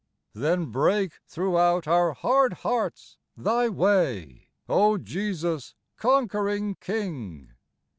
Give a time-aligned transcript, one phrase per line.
[0.33, 7.51] Then break throughout our hard hearts Thy way, O Jesus, conquering King